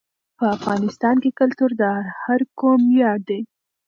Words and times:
په 0.37 0.45
افغانستان 0.57 1.15
کې 1.23 1.29
کلتور 1.39 1.71
د 1.81 1.83
هر 2.21 2.39
قوم 2.59 2.81
ویاړ 2.93 3.19
دی. 3.29 3.41